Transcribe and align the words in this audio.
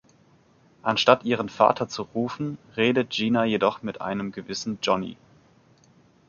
Anstatt 0.81 1.25
ihren 1.25 1.47
Vater 1.47 1.87
zu 1.87 2.01
rufen, 2.01 2.57
redet 2.75 3.11
Gina 3.11 3.45
jedoch 3.45 3.83
mit 3.83 4.01
einem 4.01 4.31
gewissen 4.31 4.79
Johnny. 4.81 5.15